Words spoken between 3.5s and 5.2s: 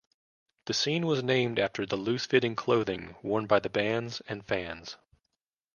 the bands and fans.